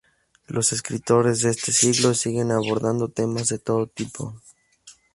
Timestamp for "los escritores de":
0.47-1.51